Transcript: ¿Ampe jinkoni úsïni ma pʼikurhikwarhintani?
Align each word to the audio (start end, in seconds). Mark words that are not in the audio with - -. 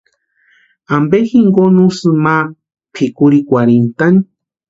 ¿Ampe 0.95 1.17
jinkoni 1.29 1.79
úsïni 1.87 2.17
ma 2.25 2.35
pʼikurhikwarhintani? 2.93 4.19